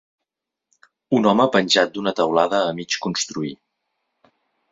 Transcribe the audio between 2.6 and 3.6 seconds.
a mig construir.